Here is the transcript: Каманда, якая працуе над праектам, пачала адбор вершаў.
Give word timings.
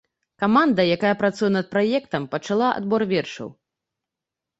Каманда, 0.43 0.85
якая 0.95 1.11
працуе 1.21 1.49
над 1.57 1.67
праектам, 1.75 2.25
пачала 2.37 2.71
адбор 2.79 3.05
вершаў. 3.13 3.53